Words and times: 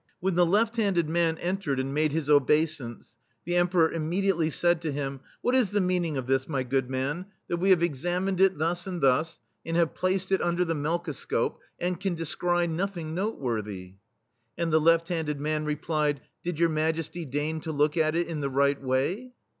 When 0.19 0.33
the 0.33 0.47
left 0.47 0.77
handed 0.77 1.07
man 1.07 1.37
entered 1.37 1.79
and 1.79 1.93
made 1.93 2.11
his 2.11 2.27
obeisance, 2.27 3.17
the 3.45 3.55
Emperor 3.55 3.91
immediately 3.91 4.49
said 4.49 4.81
to 4.81 4.91
him: 4.91 5.19
"What 5.43 5.53
is 5.53 5.69
the 5.69 5.79
meaning 5.79 6.17
of 6.17 6.25
this, 6.25 6.47
my 6.47 6.63
good 6.63 6.89
man, 6.89 7.17
that 7.17 7.17
[S6] 7.17 7.17
THE 7.19 7.25
STEEL 7.25 7.57
FLEA 7.57 7.61
we 7.61 7.69
have 7.69 7.83
examined 7.83 8.41
it 8.41 8.57
thus 8.57 8.87
and 8.87 8.99
thus, 9.01 9.39
and 9.63 9.77
have 9.77 9.93
placed 9.93 10.31
it 10.31 10.41
under 10.41 10.65
the 10.65 10.73
melko 10.73 11.13
scope, 11.13 11.59
and 11.79 11.99
can 11.99 12.15
descry 12.15 12.65
nothing 12.65 13.13
note 13.13 13.37
worthy?" 13.37 13.93
And 14.57 14.73
the 14.73 14.81
left 14.81 15.09
handed 15.09 15.39
man 15.39 15.65
replied: 15.65 16.21
"Did 16.43 16.57
Your 16.59 16.69
Majesty 16.69 17.23
deign 17.23 17.59
to 17.61 17.71
look 17.71 17.95
at 17.95 18.15
it 18.15 18.25
in 18.25 18.41
the 18.41 18.49
right 18.49 18.81
way? 18.81 19.33